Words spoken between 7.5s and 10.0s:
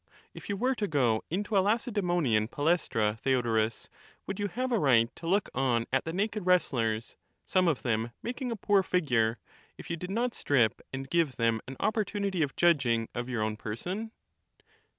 of them making a poor figure, if you